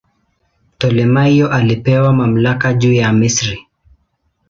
Ptolemaio 0.77 1.51
alipewa 1.51 2.13
mamlaka 2.13 2.73
juu 2.73 2.93
ya 2.93 3.13
Misri. 3.13 3.67